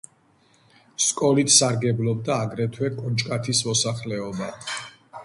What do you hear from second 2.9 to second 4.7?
კონჭკათის მოსახლეობა.